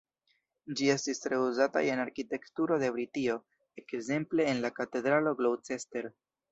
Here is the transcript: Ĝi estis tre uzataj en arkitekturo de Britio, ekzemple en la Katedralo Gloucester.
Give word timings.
Ĝi 0.79 0.87
estis 0.93 1.21
tre 1.25 1.39
uzataj 1.49 1.83
en 1.97 2.01
arkitekturo 2.05 2.81
de 2.85 2.91
Britio, 2.97 3.39
ekzemple 3.83 4.53
en 4.55 4.67
la 4.67 4.77
Katedralo 4.81 5.41
Gloucester. 5.43 6.15